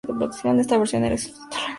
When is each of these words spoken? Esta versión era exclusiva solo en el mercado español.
Esta 0.33 0.49
versión 0.49 0.55
era 0.55 0.63
exclusiva 0.63 0.83
solo 0.87 0.97
en 0.97 1.03
el 1.03 1.09
mercado 1.09 1.13
español. 1.13 1.61